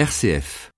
[0.00, 0.72] RCF.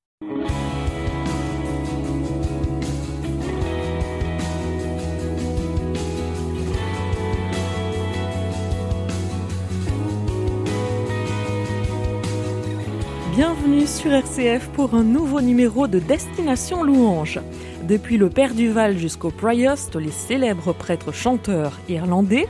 [13.36, 17.38] Bienvenue sur RCF pour un nouveau numéro de Destination Louange.
[17.84, 22.48] Depuis le Père Duval jusqu'au Priost, les célèbres prêtres chanteurs irlandais,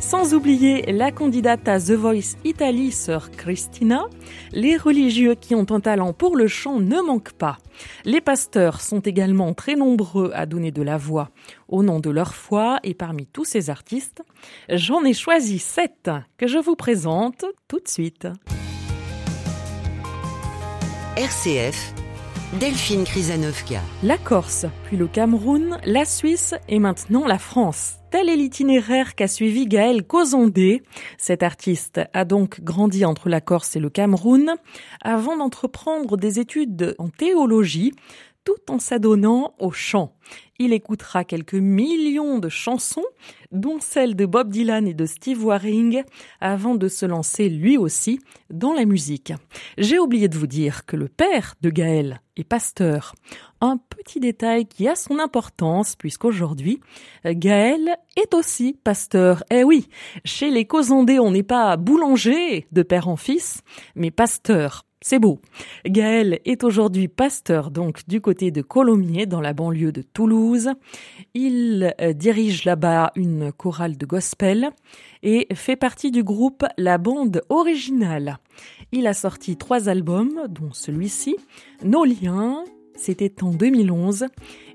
[0.00, 4.06] sans oublier la candidate à The Voice Italy, sœur Christina,
[4.52, 7.58] les religieux qui ont un talent pour le chant ne manquent pas.
[8.04, 11.30] Les pasteurs sont également très nombreux à donner de la voix
[11.68, 14.22] au nom de leur foi et parmi tous ces artistes,
[14.68, 18.26] j'en ai choisi sept que je vous présente tout de suite.
[21.16, 21.94] RCF
[22.58, 23.80] Delphine Krizanovka.
[24.02, 28.00] La Corse, puis le Cameroun, la Suisse et maintenant la France.
[28.10, 30.82] Tel est l'itinéraire qu'a suivi Gaël Cozondé.
[31.16, 34.56] Cet artiste a donc grandi entre la Corse et le Cameroun
[35.00, 37.92] avant d'entreprendre des études en théologie
[38.44, 40.14] tout en s'adonnant au chant.
[40.58, 43.04] Il écoutera quelques millions de chansons,
[43.50, 46.02] dont celles de Bob Dylan et de Steve Waring,
[46.40, 49.32] avant de se lancer lui aussi dans la musique.
[49.78, 53.14] J'ai oublié de vous dire que le père de Gaël est pasteur.
[53.62, 56.80] Un petit détail qui a son importance puisqu'aujourd'hui,
[57.24, 59.42] Gaël est aussi pasteur.
[59.50, 59.88] Eh oui,
[60.24, 63.62] chez les Cosandés, on n'est pas boulanger de père en fils,
[63.94, 64.84] mais pasteur.
[65.02, 65.40] C'est beau.
[65.86, 70.68] Gaël est aujourd'hui pasteur donc du côté de Colomiers dans la banlieue de Toulouse.
[71.32, 74.68] Il euh, dirige là-bas une chorale de gospel
[75.22, 78.36] et fait partie du groupe La Bande Originale.
[78.92, 81.36] Il a sorti trois albums dont celui-ci,
[81.82, 82.62] Nos liens,
[82.94, 84.26] c'était en 2011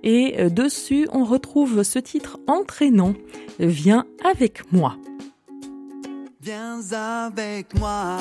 [0.01, 3.13] et euh, dessus on retrouve ce titre entraînant
[3.59, 4.97] Viens avec moi.
[6.41, 8.17] Viens avec moi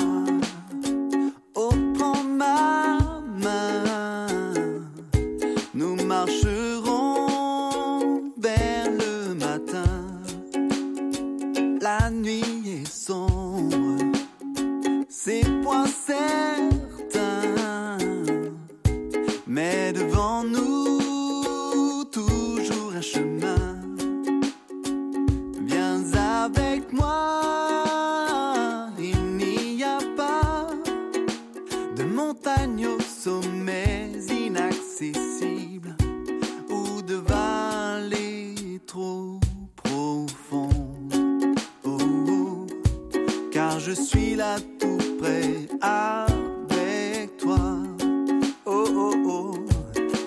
[2.35, 2.99] ma
[3.41, 4.27] main,
[5.73, 7.23] nous marcherons
[8.37, 9.83] vers le matin.
[11.81, 14.01] La nuit est sombre,
[15.09, 15.45] c'est
[44.35, 47.59] suis là tout près avec toi.
[48.65, 49.55] Oh, oh, oh,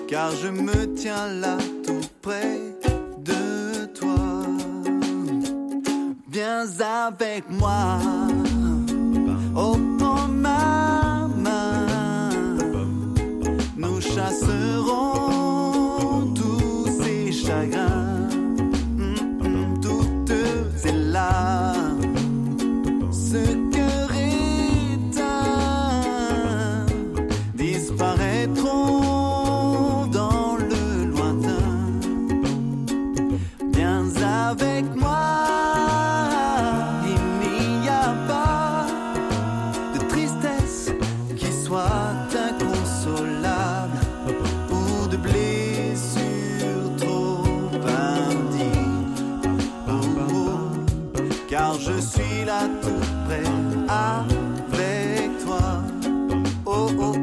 [0.07, 2.59] car je me tiens là tout près
[3.19, 4.15] de toi.
[6.31, 7.99] Viens avec moi.
[51.59, 53.43] Car je suis là tout près
[53.89, 55.83] avec toi.
[56.65, 57.18] Oh oh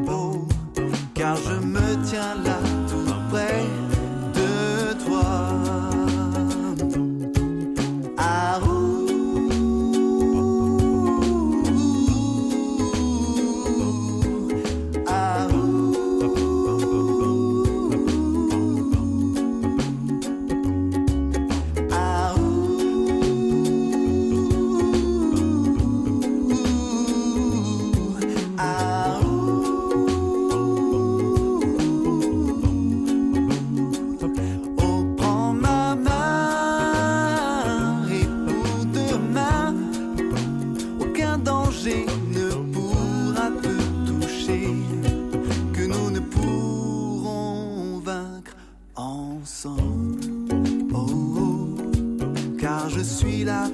[53.07, 53.69] suis là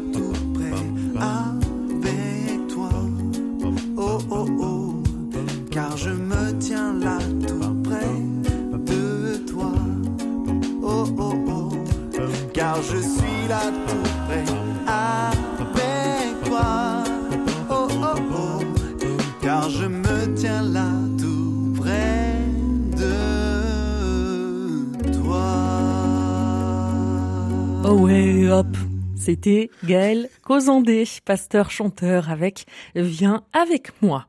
[29.24, 32.64] C'était Gaël Cozandé, pasteur-chanteur avec
[32.96, 34.26] Viens avec moi.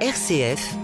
[0.00, 0.76] RCF,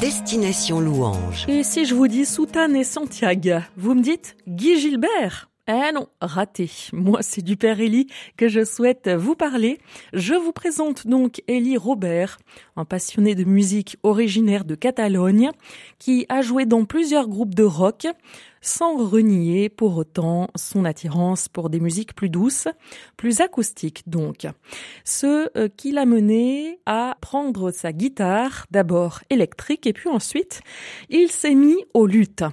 [0.00, 1.46] Destination Louange.
[1.48, 6.08] Et si je vous dis Soutane et Santiago, vous me dites Guy Gilbert eh non,
[6.20, 6.68] raté.
[6.92, 9.78] Moi, c'est du père Élie que je souhaite vous parler.
[10.12, 12.38] Je vous présente donc Élie Robert,
[12.74, 15.50] un passionné de musique originaire de Catalogne,
[16.00, 18.08] qui a joué dans plusieurs groupes de rock,
[18.62, 22.68] sans renier pour autant son attirance pour des musiques plus douces,
[23.16, 24.46] plus acoustiques donc.
[25.04, 30.62] Ce euh, qui l'a mené à prendre sa guitare, d'abord électrique et puis ensuite
[31.10, 32.44] il s'est mis aux luttes.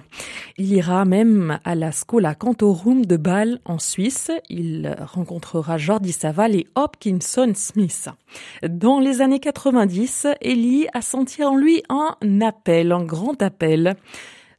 [0.58, 4.30] Il ira même à la Scola Cantorum de Bâle en Suisse.
[4.48, 8.08] Il rencontrera Jordi Saval et Hopkinson Smith.
[8.68, 13.96] Dans les années 90, Ellie a senti en lui un appel, un grand appel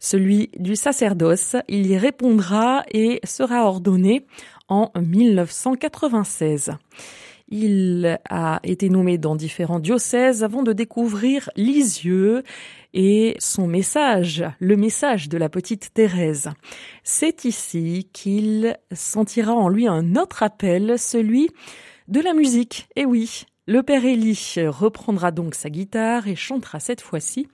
[0.01, 1.55] celui du sacerdoce.
[1.69, 4.25] Il y répondra et sera ordonné
[4.67, 6.71] en 1996.
[7.47, 12.43] Il a été nommé dans différents diocèses avant de découvrir Lisieux
[12.93, 16.49] et son message, le message de la petite Thérèse.
[17.03, 21.49] C'est ici qu'il sentira en lui un autre appel, celui
[22.07, 22.87] de la musique.
[22.95, 27.47] Et oui, le Père Élie reprendra donc sa guitare et chantera cette fois-ci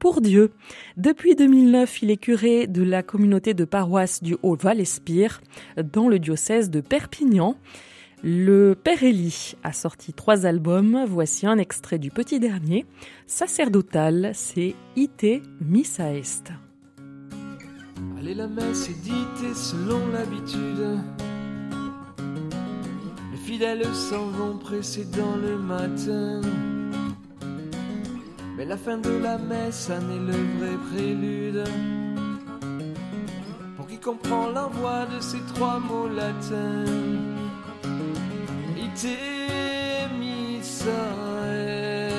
[0.00, 0.50] pour Dieu.
[0.96, 5.40] Depuis 2009, il est curé de la communauté de paroisse du Haut-Val-Espire
[5.76, 7.54] dans le diocèse de Perpignan.
[8.24, 11.04] Le Père Élie a sorti trois albums.
[11.06, 12.86] Voici un extrait du petit dernier.
[13.26, 16.50] Sacerdotal, c'est Ite Missa Est.
[18.18, 20.98] Allez, la messe est dite selon l'habitude.
[23.32, 26.40] Les fidèles s'en vont pressés dans le matin.
[28.60, 31.64] Mais la fin de la messe en est le vrai prélude.
[33.74, 36.84] Pour qui comprend l'envoi de ces trois mots latins?
[38.76, 39.08] Ite
[40.20, 40.90] missa
[41.46, 42.10] est.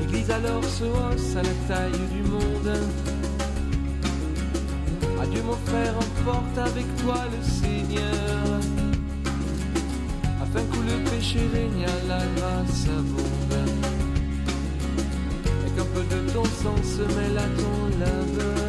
[0.00, 2.78] L'église alors se hausse à la taille du monde.
[5.22, 8.73] Adieu mon frère, emporte avec toi le Seigneur
[11.24, 13.56] afin que le péché règne à la grâce abonde.
[15.66, 18.63] Et qu'un peu de ton sang se mêle à ton laveur.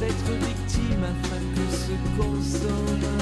[0.00, 3.19] D'être victime afin que se consomme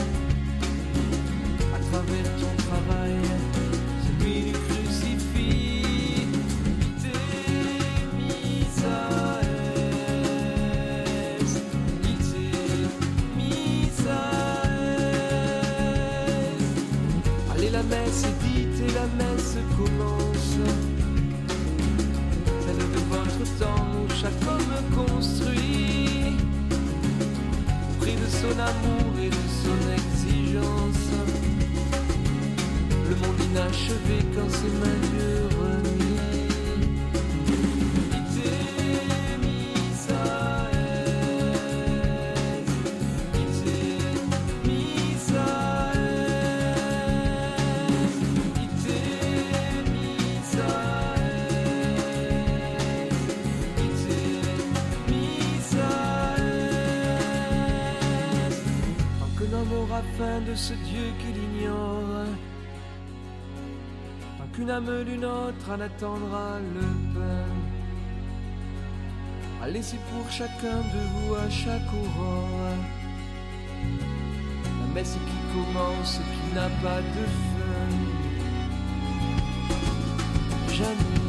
[60.17, 62.25] faim de ce Dieu qu'il ignore,
[64.39, 67.49] tant qu'une âme d'une autre en attendra le pain.
[69.63, 72.77] Allez, c'est pour chacun de vous à chaque aurore.
[74.81, 77.89] La messe qui commence, qui n'a pas de fin.
[80.75, 81.28] Jamais.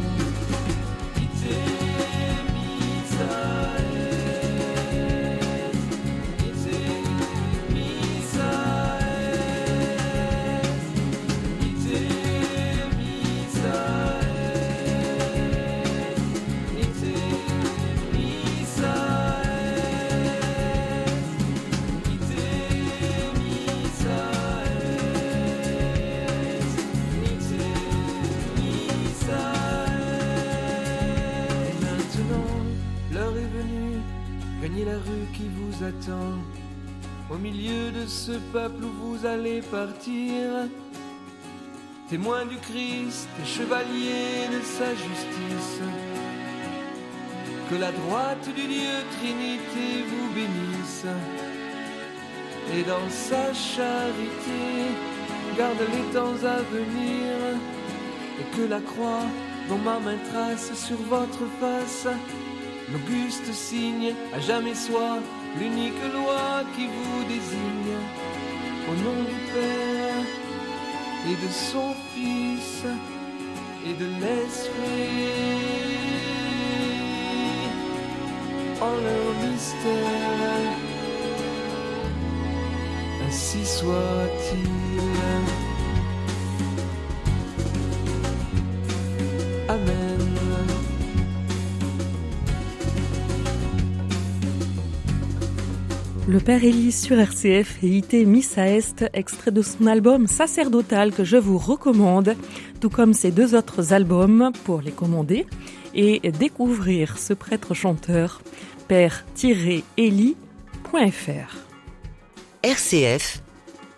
[35.83, 36.37] Attend.
[37.29, 40.67] au milieu de ce peuple où vous allez partir,
[42.09, 45.81] témoin du Christ et chevalier de sa justice.
[47.69, 51.05] Que la droite du Dieu Trinité vous bénisse
[52.73, 54.61] et dans sa charité
[55.55, 57.35] garde les temps à venir
[58.39, 59.25] et que la croix
[59.69, 62.07] dont ma main trace sur votre face
[62.91, 65.19] l'auguste signe à jamais soit
[65.57, 67.97] l'unique loi qui vous désigne
[68.89, 70.25] au nom du Père
[71.29, 72.83] et de son Fils
[73.85, 75.49] et de l'Esprit
[78.81, 80.73] en leur mystère.
[83.27, 84.69] Ainsi soit-il.
[89.67, 90.08] Amen.
[96.29, 101.23] Le Père Élie sur RCF et IT Missa Est, extrait de son album Sacerdotal que
[101.23, 102.35] je vous recommande,
[102.79, 105.47] tout comme ses deux autres albums pour les commander
[105.95, 108.43] et découvrir ce prêtre chanteur,
[108.87, 110.35] père-élie.fr.
[112.61, 113.41] RCF,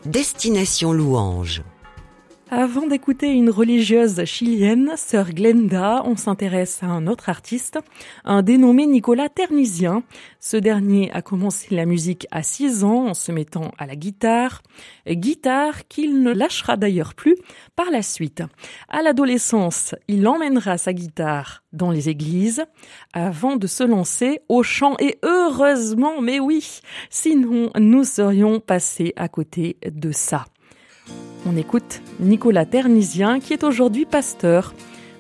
[0.06, 1.64] Destination Louange.
[2.54, 7.80] Avant d'écouter une religieuse chilienne, sœur Glenda, on s'intéresse à un autre artiste,
[8.26, 10.04] un dénommé Nicolas Ternisien.
[10.42, 14.64] Ce dernier a commencé la musique à 6 ans en se mettant à la guitare,
[15.10, 17.38] guitare qu'il ne lâchera d'ailleurs plus
[17.78, 18.44] par la suite.
[18.90, 22.66] À l'adolescence, il emmènera sa guitare dans les églises
[23.14, 29.30] avant de se lancer au chant et heureusement, mais oui, sinon nous serions passés à
[29.30, 30.44] côté de ça.
[31.46, 34.74] On écoute Nicolas Ternisien qui est aujourd'hui pasteur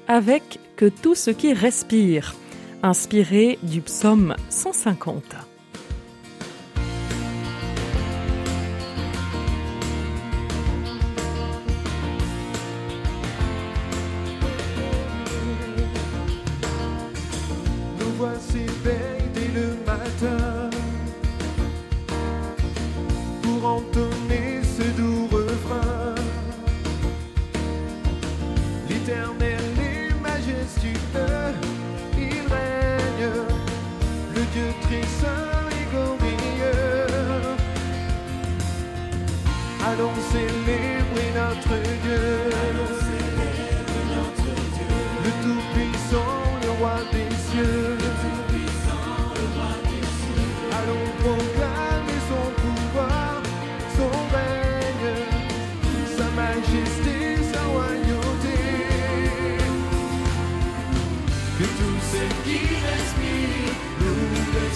[0.08, 2.36] avec Que tout ce qui respire,
[2.84, 5.50] inspiré du psaume 150.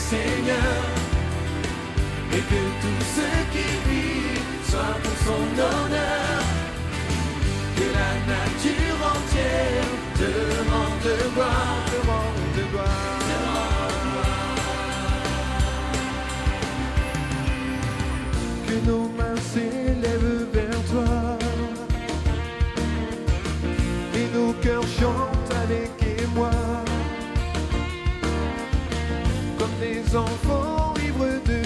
[0.10, 0.82] Seigneur.
[2.32, 6.42] Et que tout ce qui vit soit pour son honneur.
[7.78, 10.32] Que la nature entière te
[10.70, 11.95] rende gloire,
[30.16, 31.65] enfants ivres de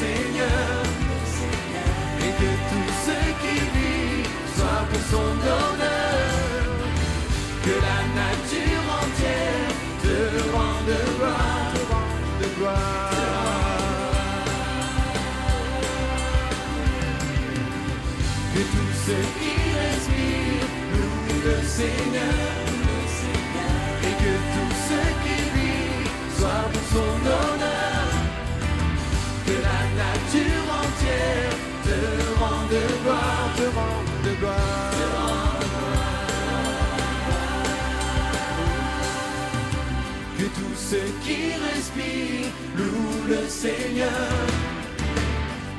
[0.00, 0.82] Seigneur.
[2.24, 4.22] Et que tout ce qui vit
[4.54, 6.62] soit pour son honneur.
[7.64, 10.16] Que la nature entière te
[10.54, 11.74] rende gloire,
[12.58, 13.10] gloire.
[18.54, 22.56] Que tout ce qui respire loue le Seigneur.
[24.06, 24.57] Et que tout
[40.90, 44.32] ceux qui respirent louent le Seigneur.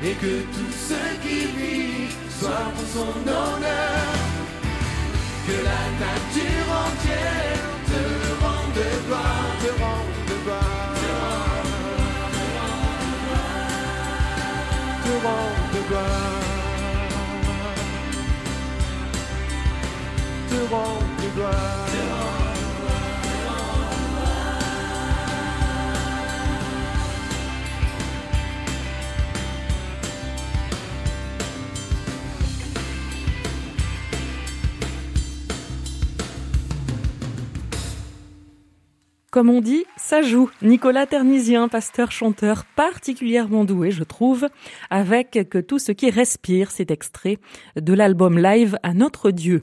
[0.03, 4.09] Et que tout ce qui vit soit pour son honneur.
[5.47, 8.03] Que la nature entière te
[8.43, 10.93] rende gloire, te rende gloire,
[15.03, 16.37] te rende gloire,
[20.49, 22.38] te rende gloire.
[39.39, 40.49] Comme on dit, ça joue.
[40.61, 44.49] Nicolas Ternisien, pasteur-chanteur particulièrement doué, je trouve,
[44.89, 47.37] avec que tout ce qui respire, cet extrait
[47.77, 49.61] de l'album live à notre Dieu.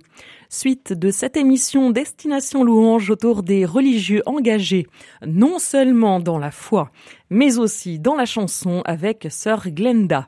[0.49, 4.87] Suite de cette émission Destination Louange autour des religieux engagés,
[5.27, 6.91] non seulement dans la foi,
[7.29, 10.27] mais aussi dans la chanson avec Sœur Glenda.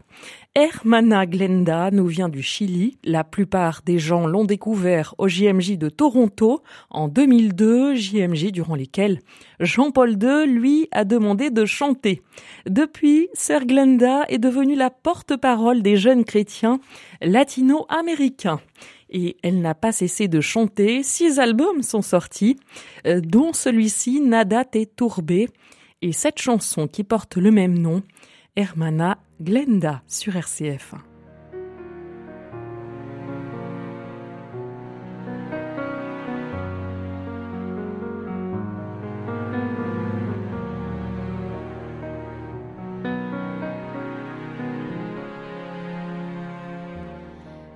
[0.61, 2.99] Hermana Glenda nous vient du Chili.
[3.05, 9.21] La plupart des gens l'ont découvert au JMJ de Toronto en 2002, JMJ durant lesquels
[9.61, 12.23] Jean-Paul II, lui, a demandé de chanter.
[12.69, 16.81] Depuis, Sœur Glenda est devenue la porte-parole des jeunes chrétiens
[17.23, 18.61] latino-américains
[19.11, 21.05] et elle n'a pas cessé de chanter.
[21.05, 22.57] Six albums sont sortis,
[23.07, 25.50] euh, dont celui-ci Nada te tourbé
[26.03, 28.03] et cette chanson qui porte le même nom,
[28.61, 30.95] Hermana Glenda sur RCF.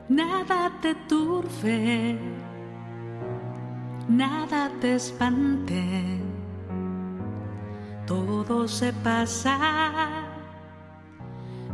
[0.08, 2.18] Nada te turbe,
[4.08, 6.18] nada te espante,
[8.04, 10.11] todo se pasa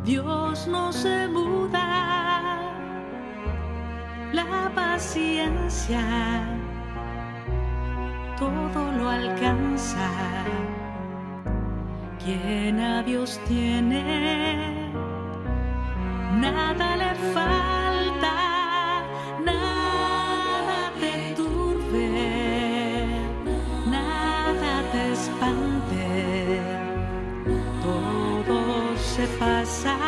[0.09, 2.61] Dios no se muda,
[4.33, 6.03] la paciencia
[8.39, 10.09] todo lo alcanza.
[12.25, 14.91] Quien a Dios tiene,
[16.41, 18.35] nada le falta,
[19.45, 23.07] nada te turbe,
[23.87, 26.61] nada te espante,
[27.83, 30.08] todo se pasa.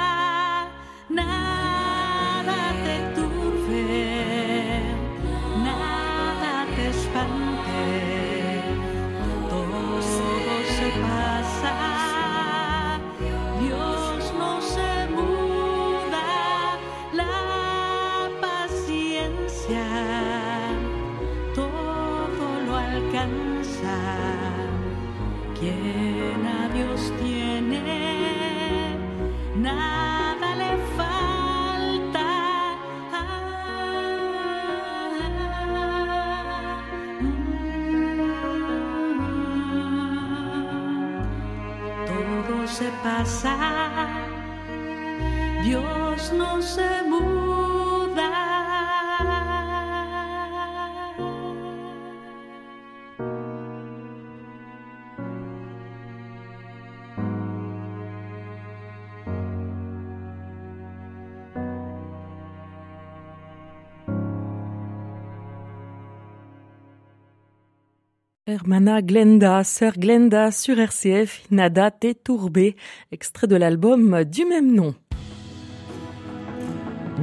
[68.51, 72.75] Hermana Glenda, sœur Glenda sur RCF, Nada te tourbé,
[73.13, 74.93] extrait de l'album du même nom.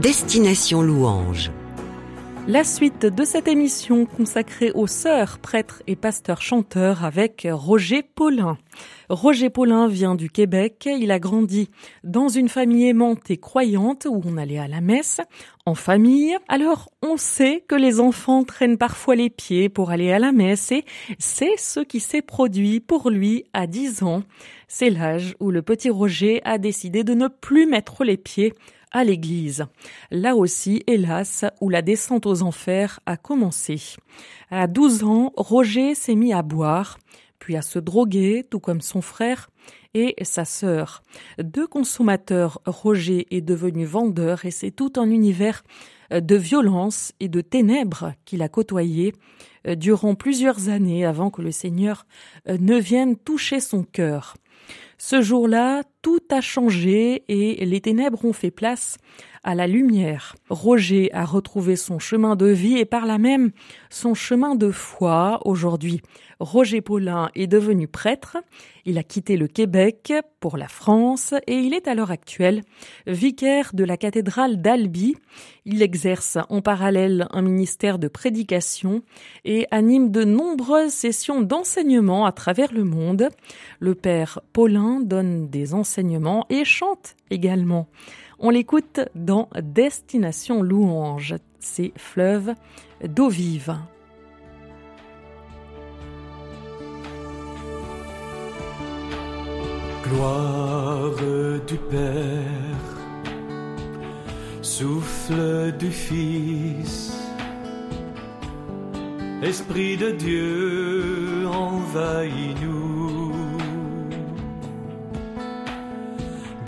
[0.00, 1.50] Destination Louange.
[2.46, 8.56] La suite de cette émission consacrée aux sœurs, prêtres et pasteurs chanteurs avec Roger Paulin.
[9.08, 10.86] Roger Paulin vient du Québec.
[10.90, 11.70] Il a grandi
[12.04, 15.20] dans une famille aimante et croyante où on allait à la messe
[15.64, 16.36] en famille.
[16.46, 20.72] Alors, on sait que les enfants traînent parfois les pieds pour aller à la messe
[20.72, 20.84] et
[21.18, 24.22] c'est ce qui s'est produit pour lui à 10 ans.
[24.66, 28.52] C'est l'âge où le petit Roger a décidé de ne plus mettre les pieds
[28.90, 29.66] à l'église.
[30.10, 33.80] Là aussi, hélas, où la descente aux enfers a commencé.
[34.50, 36.98] À 12 ans, Roger s'est mis à boire,
[37.48, 39.48] puis à se droguer, tout comme son frère.
[39.94, 41.02] et sa sœur.
[41.42, 45.64] Deux consommateurs, Roger est devenu vendeur et c'est tout un univers
[46.10, 49.14] de violence et de ténèbres qu'il a côtoyé
[49.66, 52.06] euh, durant plusieurs années avant que le Seigneur
[52.50, 54.36] euh, ne vienne toucher son cœur.
[54.98, 58.98] Ce jour-là, tout a changé et les ténèbres ont fait place
[59.44, 60.36] à la lumière.
[60.50, 63.50] Roger a retrouvé son chemin de vie et par là même
[63.90, 66.00] son chemin de foi aujourd'hui.
[66.40, 68.36] Roger Paulin est devenu prêtre,
[68.84, 72.62] il a quitté le Québec pour la France et il est à l'heure actuelle
[73.06, 75.16] vicaire de la cathédrale d'Albi.
[75.64, 79.02] Il exerce en parallèle un ministère de prédication
[79.44, 83.28] et anime de nombreuses sessions d'enseignement à travers le monde.
[83.80, 87.88] Le père Paulin donne des enseignements et chante également.
[88.40, 92.54] On l'écoute dans Destination Louange, c'est fleuve
[93.04, 93.74] d'eau vive.
[100.04, 101.10] Gloire
[101.66, 102.88] du Père,
[104.62, 107.12] souffle du Fils,
[109.42, 112.97] Esprit de Dieu, envahis-nous.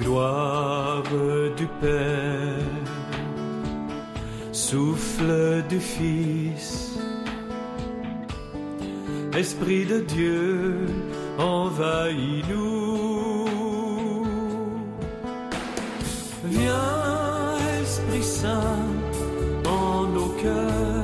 [0.00, 1.02] Gloire
[1.58, 2.64] du Père,
[4.50, 6.98] souffle du Fils,
[9.36, 10.86] Esprit de Dieu,
[11.38, 12.80] envahis-nous.
[16.44, 18.86] Viens, Esprit Saint,
[19.66, 20.99] en nos cœurs.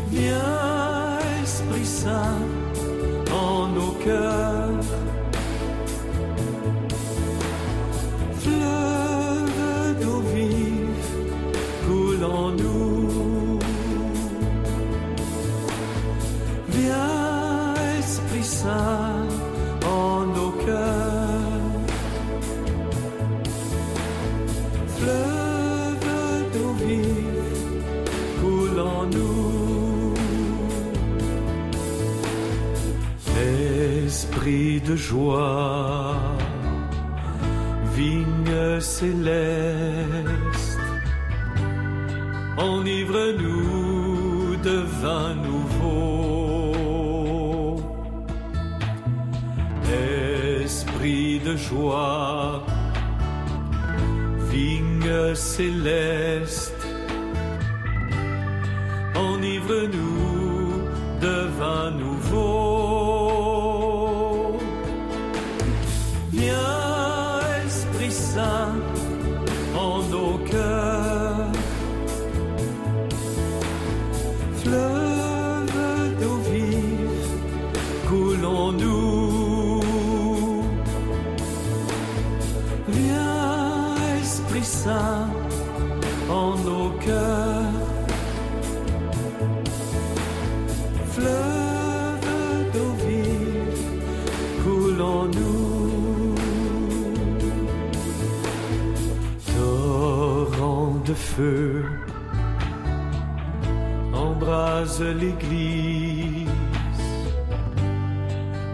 [0.09, 2.41] Viens, Esprit Saint,
[3.31, 4.70] en nos cœurs.
[35.01, 36.15] Joie,
[37.95, 40.79] vigne céleste,
[42.57, 46.75] enivre-nous de vin nouveau.
[50.63, 52.63] Esprit de joie,
[54.51, 56.85] vigne céleste,
[59.15, 60.30] enivre-nous
[105.01, 106.47] l'église.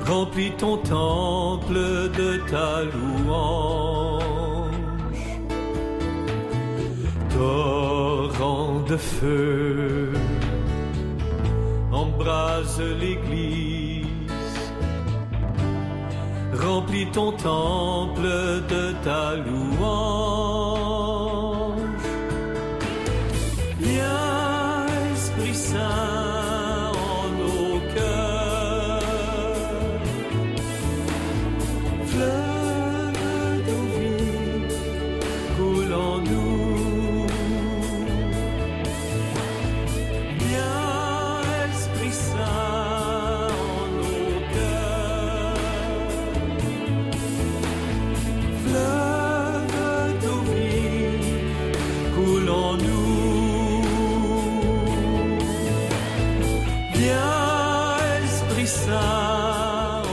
[0.05, 4.23] Remplis ton temple de ta louange.
[7.29, 10.13] Torrent de feu,
[11.91, 14.07] embrase l'église.
[16.53, 18.27] Remplis ton temple
[18.69, 20.86] de ta louange.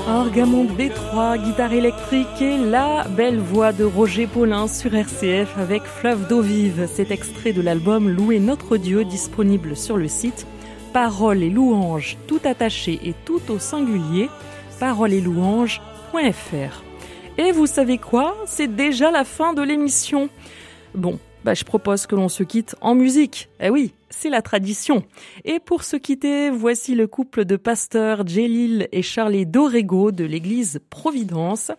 [0.07, 0.45] Orgue
[0.77, 6.43] B3, guitare électrique et la belle voix de Roger Paulin sur RCF avec Fleuve d'eau
[6.43, 6.87] vive.
[6.93, 10.47] Cet extrait de l'album Louer notre Dieu disponible sur le site
[10.93, 14.29] Paroles et louanges tout attaché et tout au singulier
[14.79, 16.83] paroles et louanges.fr.
[17.39, 18.37] Et vous savez quoi?
[18.47, 20.29] C'est déjà la fin de l'émission.
[20.95, 23.49] Bon, bah, je propose que l'on se quitte en musique.
[23.61, 25.05] Eh oui, c'est la tradition.
[25.45, 30.81] Et pour se quitter, voici le couple de pasteurs Jélil et Charlie Dorego de l'église
[30.91, 31.71] Providence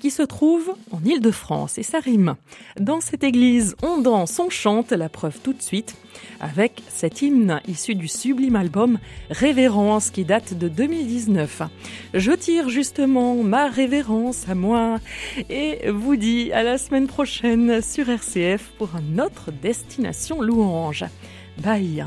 [0.00, 2.36] qui se trouve en Île-de-France et ça rime.
[2.78, 5.96] Dans cette église, on danse, on chante, la preuve tout de suite
[6.40, 8.98] avec cet hymne issu du sublime album
[9.30, 11.62] Révérence qui date de 2019.
[12.14, 14.98] Je tire justement ma révérence à moi
[15.48, 21.04] et vous dis à la semaine prochaine sur RCF pour un autre destination louange.
[21.56, 22.02] Bye